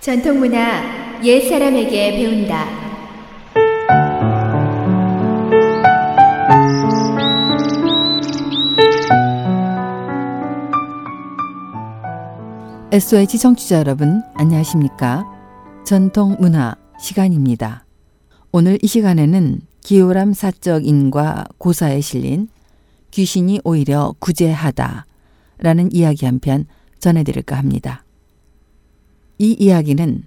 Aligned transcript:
전통문화 0.00 1.20
옛 1.22 1.46
사람에게 1.46 2.12
배운다. 2.16 2.80
SOH 12.92 13.38
청취자 13.38 13.78
여러분, 13.78 14.22
안녕하십니까? 14.34 15.24
전통문화 15.84 16.74
시간입니다. 16.98 17.84
오늘 18.52 18.78
이 18.82 18.86
시간에는 18.86 19.60
기호람 19.82 20.32
사적인과 20.32 21.44
고사에 21.58 22.00
실린 22.00 22.48
귀신이 23.12 23.60
오히려 23.64 24.14
구제하다 24.18 25.06
라는 25.58 25.92
이야기 25.92 26.24
한 26.26 26.38
편 26.40 26.64
전해드릴까 26.98 27.56
합니다. 27.56 28.04
이 29.40 29.56
이야기는 29.58 30.24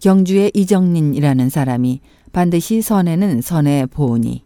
경주의 0.00 0.52
이정린이라는 0.54 1.50
사람이 1.50 2.00
반드시 2.30 2.80
선에는 2.80 3.40
선의 3.40 3.88
보온이, 3.88 4.44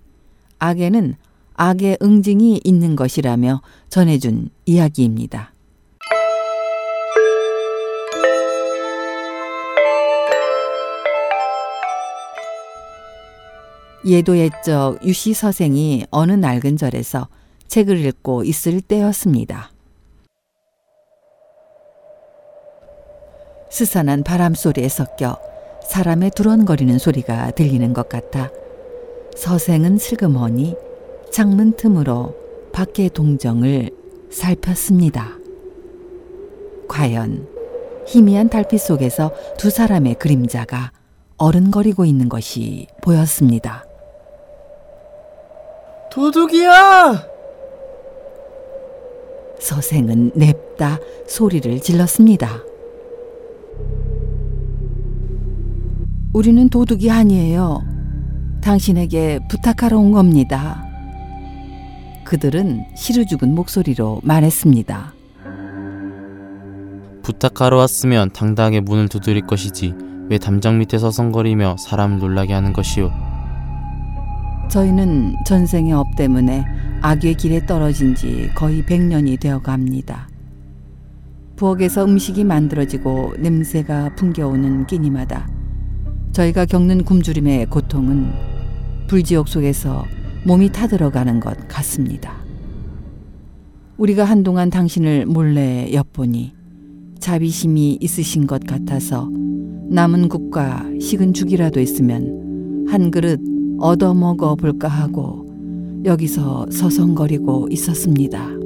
악에는 0.58 1.16
악의 1.52 1.98
응징이 2.00 2.62
있는 2.64 2.96
것이라며 2.96 3.60
전해준 3.90 4.48
이야기입니다. 4.64 5.52
예도 14.06 14.38
옛적 14.38 15.04
유씨 15.04 15.34
서생이 15.34 16.06
어느 16.10 16.32
낡은 16.32 16.78
절에서 16.78 17.28
책을 17.68 18.02
읽고 18.06 18.44
있을 18.44 18.80
때였습니다. 18.80 19.75
스산한 23.70 24.22
바람 24.22 24.54
소리에 24.54 24.88
섞여 24.88 25.36
사람의 25.84 26.30
두런거리는 26.34 26.98
소리가 26.98 27.52
들리는 27.52 27.92
것 27.92 28.08
같아 28.08 28.50
서생은 29.36 29.98
슬그머니 29.98 30.74
창문 31.30 31.72
틈으로 31.76 32.34
밖의 32.72 33.10
동정을 33.10 33.90
살폈습니다. 34.30 35.38
과연 36.88 37.48
희미한 38.06 38.48
달빛 38.48 38.80
속에서 38.80 39.32
두 39.58 39.70
사람의 39.70 40.14
그림자가 40.14 40.92
어른거리고 41.36 42.04
있는 42.04 42.28
것이 42.28 42.86
보였습니다. 43.02 43.84
도둑이야! 46.10 47.26
서생은 49.58 50.32
냅다 50.34 50.98
소리를 51.26 51.80
질렀습니다. 51.80 52.62
우리는 56.36 56.68
도둑이 56.68 57.10
아니에요. 57.10 57.82
당신에게 58.60 59.40
부탁하러 59.48 59.98
온 59.98 60.12
겁니다. 60.12 60.84
그들은 62.24 62.84
시루 62.94 63.24
죽은 63.24 63.54
목소리로 63.54 64.20
말했습니다. 64.22 65.14
부탁하러 67.22 67.78
왔으면 67.78 68.28
당당하게 68.34 68.80
문을 68.80 69.08
두드릴 69.08 69.46
것이지 69.46 69.94
왜 70.28 70.36
담장 70.36 70.78
밑에 70.78 70.98
서성거리며 70.98 71.76
사람을 71.78 72.18
놀라게 72.18 72.52
하는 72.52 72.74
것이오. 72.74 73.10
저희는 74.68 75.36
전생의 75.46 75.94
업 75.94 76.16
때문에 76.16 76.66
악의 77.00 77.36
길에 77.36 77.64
떨어진 77.64 78.14
지 78.14 78.50
거의 78.54 78.82
100년이 78.82 79.40
되어 79.40 79.62
갑니다. 79.62 80.28
부엌에서 81.56 82.04
음식이 82.04 82.44
만들어지고 82.44 83.36
냄새가 83.38 84.16
풍겨오는 84.16 84.86
끼니마다 84.86 85.55
저희가 86.36 86.66
겪는 86.66 87.04
굶주림의 87.04 87.64
고통은 87.66 88.30
불지옥 89.06 89.48
속에서 89.48 90.04
몸이 90.44 90.70
타들어가는 90.70 91.40
것 91.40 91.66
같습니다. 91.66 92.34
우리가 93.96 94.24
한동안 94.24 94.68
당신을 94.68 95.24
몰래 95.24 95.90
엿보니 95.94 96.52
자비심이 97.20 97.96
있으신 98.02 98.46
것 98.46 98.62
같아서 98.66 99.30
남은 99.88 100.28
국과 100.28 100.84
식은 101.00 101.32
죽이라도 101.32 101.80
있으면 101.80 102.84
한 102.86 103.10
그릇 103.10 103.40
얻어먹어 103.78 104.56
볼까 104.56 104.88
하고 104.88 105.46
여기서 106.04 106.66
서성거리고 106.70 107.68
있었습니다. 107.70 108.65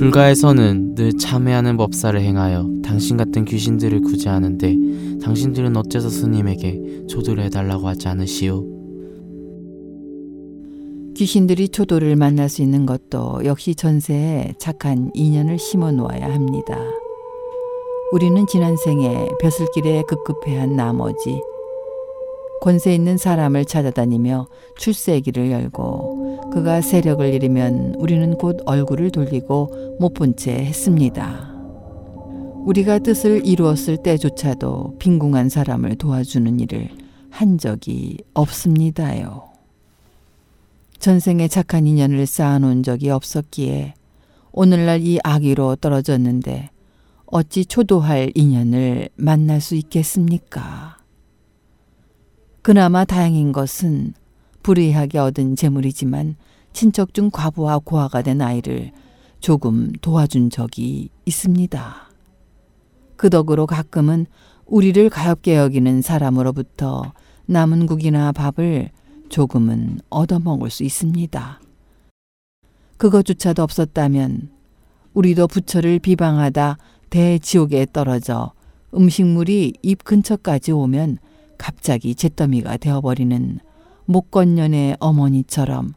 불가에서는 0.00 0.94
늘 0.94 1.12
참회하는 1.12 1.76
법사를 1.76 2.18
행하여 2.18 2.66
당신 2.82 3.18
같은 3.18 3.44
귀신들을 3.44 4.00
구제하는데 4.00 5.20
당신들은 5.22 5.76
어째서 5.76 6.08
스님에게 6.08 7.04
초도를 7.06 7.44
해달라고 7.44 7.86
하지 7.86 8.08
않으시오? 8.08 8.64
귀신들이 11.14 11.68
초도를 11.68 12.16
만날 12.16 12.48
수 12.48 12.62
있는 12.62 12.86
것도 12.86 13.44
역시 13.44 13.74
전세에 13.74 14.54
착한 14.56 15.10
인연을 15.12 15.58
심어 15.58 15.92
놓아야 15.92 16.32
합니다. 16.32 16.78
우리는 18.12 18.46
지난 18.46 18.78
생에 18.78 19.28
벼슬길에 19.38 20.04
급급해한 20.08 20.76
나머지 20.76 21.42
권세 22.60 22.94
있는 22.94 23.16
사람을 23.16 23.64
찾아다니며 23.64 24.46
출세기를 24.78 25.50
열고 25.50 26.50
그가 26.52 26.80
세력을 26.80 27.26
잃으면 27.32 27.94
우리는 27.96 28.34
곧 28.36 28.60
얼굴을 28.66 29.10
돌리고 29.10 29.96
못 29.98 30.14
본 30.14 30.36
채 30.36 30.52
했습니다. 30.52 31.50
우리가 32.66 32.98
뜻을 32.98 33.46
이루었을 33.46 34.02
때조차도 34.02 34.96
빈궁한 34.98 35.48
사람을 35.48 35.96
도와주는 35.96 36.60
일을 36.60 36.90
한 37.30 37.56
적이 37.56 38.18
없습니다요. 38.34 39.48
전생에 40.98 41.48
착한 41.48 41.86
인연을 41.86 42.26
쌓아놓은 42.26 42.82
적이 42.82 43.10
없었기에 43.10 43.94
오늘날 44.52 45.00
이 45.00 45.18
악의로 45.24 45.76
떨어졌는데 45.76 46.68
어찌 47.26 47.64
초도할 47.64 48.32
인연을 48.34 49.08
만날 49.16 49.62
수 49.62 49.74
있겠습니까? 49.76 50.99
그나마 52.70 53.04
다행인 53.04 53.50
것은 53.50 54.14
불의하게 54.62 55.18
얻은 55.18 55.56
재물이지만 55.56 56.36
친척 56.72 57.14
중 57.14 57.28
과부와 57.28 57.80
고아가 57.80 58.22
된 58.22 58.40
아이를 58.40 58.92
조금 59.40 59.90
도와준 60.00 60.50
적이 60.50 61.08
있습니다. 61.26 62.08
그 63.16 63.28
덕으로 63.28 63.66
가끔은 63.66 64.26
우리를 64.66 65.10
가엽게 65.10 65.56
여기는 65.56 66.00
사람으로부터 66.00 67.12
남은 67.46 67.86
국이나 67.86 68.30
밥을 68.30 68.90
조금은 69.30 69.98
얻어먹을 70.08 70.70
수 70.70 70.84
있습니다. 70.84 71.60
그것조차도 72.98 73.64
없었다면 73.64 74.48
우리도 75.14 75.48
부처를 75.48 75.98
비방하다 75.98 76.78
대지옥에 77.10 77.88
떨어져 77.92 78.52
음식물이 78.94 79.72
입 79.82 80.04
근처까지 80.04 80.70
오면 80.70 81.18
갑자기 81.60 82.14
잿더미가 82.14 82.78
되어버리는 82.78 83.60
목건년의 84.06 84.96
어머니처럼 84.98 85.92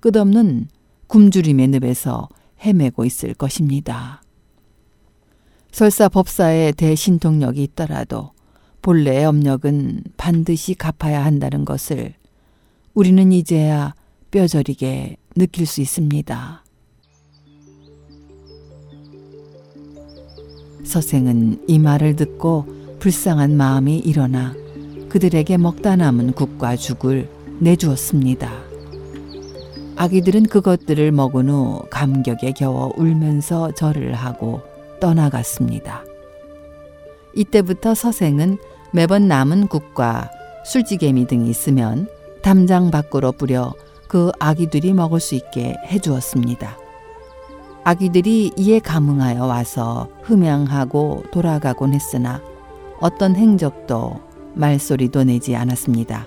끝없는 0.00 0.66
굶주림의 1.06 1.68
늪에서 1.68 2.28
헤매고 2.64 3.04
있을 3.04 3.34
것입니다. 3.34 4.20
설사 5.70 6.08
법사의 6.08 6.72
대신통력이 6.72 7.62
있더라도 7.62 8.32
본래의 8.82 9.26
업력은 9.26 10.02
반드시 10.16 10.74
갚아야 10.74 11.24
한다는 11.24 11.64
것을 11.64 12.14
우리는 12.92 13.30
이제야 13.30 13.94
뼈저리게 14.32 15.16
느낄 15.36 15.66
수 15.66 15.80
있습니다. 15.80 16.64
서생은 20.82 21.64
이 21.68 21.78
말을 21.78 22.16
듣고 22.16 22.66
불쌍한 22.98 23.56
마음이 23.56 24.00
일어나 24.00 24.52
그들에게 25.10 25.58
먹다 25.58 25.96
남은 25.96 26.32
국과 26.32 26.76
죽을 26.76 27.28
내주었습니다. 27.58 28.48
아기들은 29.96 30.44
그것들을 30.44 31.10
먹은 31.12 31.50
후 31.50 31.82
감격에 31.90 32.52
겨워 32.52 32.92
울면서 32.96 33.72
절을 33.72 34.14
하고 34.14 34.62
떠나갔습니다. 35.00 36.04
이때부터 37.34 37.94
서생은 37.94 38.58
매번 38.92 39.26
남은 39.26 39.66
국과 39.66 40.30
술지개미 40.64 41.26
등이 41.26 41.50
있으면 41.50 42.08
담장 42.40 42.90
밖으로 42.90 43.32
뿌려 43.32 43.74
그 44.08 44.30
아기들이 44.38 44.92
먹을 44.92 45.18
수 45.18 45.34
있게 45.34 45.76
해주었습니다. 45.86 46.78
아기들이 47.82 48.52
이에 48.56 48.78
감응하여 48.78 49.44
와서 49.44 50.08
흠양하고 50.22 51.24
돌아가곤 51.32 51.94
했으나 51.94 52.40
어떤 53.00 53.34
행적도 53.34 54.29
말소리도 54.54 55.24
내지 55.24 55.56
않았습니다. 55.56 56.26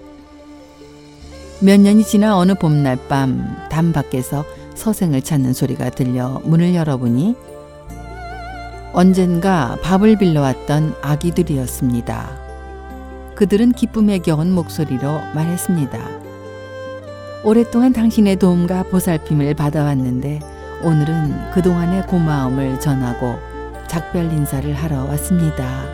몇 1.62 1.80
년이 1.80 2.04
지나 2.04 2.38
어느 2.38 2.54
봄날 2.56 2.98
밤 3.08 3.64
담 3.70 3.92
밖에서 3.92 4.46
서생을 4.76 5.22
찾는 5.24 5.54
소리가 5.54 5.90
들려 5.90 6.42
문을 6.44 6.76
열어보니 6.76 7.36
언젠가 8.94 9.78
밥을 9.82 10.20
빌려왔던 10.20 10.96
아기들이었습니다. 11.02 12.30
그들은 13.34 13.72
기쁨에 13.72 14.20
겨운 14.20 14.52
목소리로 14.52 15.20
말했습니다. 15.34 16.00
오랫동안 17.44 17.94
당신의 17.94 18.36
도움과 18.36 18.84
보살핌을 18.84 19.56
받아왔는데 19.56 20.40
오늘은 20.84 21.52
그동안의 21.52 22.06
고마움을 22.08 22.80
전하고 22.80 23.40
작별 23.88 24.32
인사를 24.32 24.72
하러 24.76 25.06
왔습니다. 25.06 25.86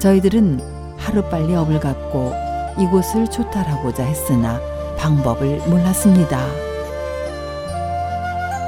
저희들은 0.00 0.71
하루빨리 1.02 1.54
업을 1.54 1.80
갚고 1.80 2.32
이곳을 2.78 3.28
초탈하고자 3.28 4.04
했으나 4.04 4.60
방법을 4.96 5.60
몰랐습니다. 5.66 6.38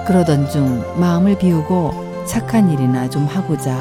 그러던 0.06 0.50
중 0.50 0.84
마음을 1.00 1.38
비우고 1.38 2.25
착한 2.26 2.70
일이나 2.70 3.08
좀 3.08 3.26
하고자 3.26 3.75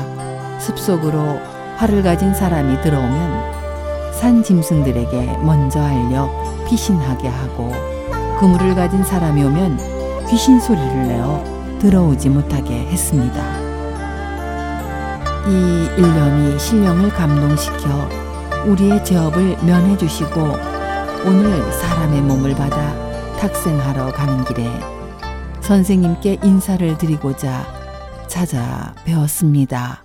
숲속으로 0.59 1.39
활을 1.77 2.03
가진 2.03 2.33
사람이 2.33 2.81
들어오면 2.81 4.13
산 4.13 4.43
짐승들에게 4.43 5.37
먼저 5.41 5.81
알려 5.81 6.29
피신하게 6.67 7.27
하고 7.27 7.71
그물을 8.39 8.75
가진 8.75 9.03
사람이 9.03 9.43
오면 9.43 10.27
귀신 10.29 10.59
소리를 10.59 11.07
내어 11.07 11.43
들어오지 11.79 12.29
못하게 12.29 12.87
했습니다. 12.87 13.43
이 15.47 15.89
일념이 15.97 16.57
신령을 16.57 17.09
감동시켜 17.09 18.22
우리의 18.65 19.03
죄업을 19.03 19.57
면해 19.65 19.97
주시고 19.97 20.41
오늘 21.25 21.71
사람의 21.73 22.21
몸을 22.21 22.55
받아 22.55 22.93
탁생하러 23.37 24.11
가는 24.13 24.43
길에 24.45 24.67
선생님께 25.61 26.39
인사를 26.43 26.97
드리고자 26.97 27.65
찾아뵈었습니다. 28.27 30.03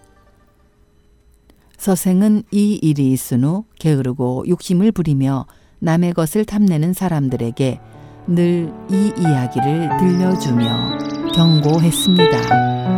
서생은 1.76 2.42
이 2.50 2.74
일이 2.82 3.12
있은 3.12 3.44
후 3.44 3.64
게으르고 3.78 4.46
욕심을 4.48 4.92
부리며 4.92 5.46
남의 5.80 6.12
것을 6.14 6.44
탐내는 6.44 6.92
사람들에게 6.92 7.80
늘 8.28 8.72
이 8.90 9.12
이야기를 9.18 9.98
들려주며 9.98 10.98
경고했습니다. 11.34 12.97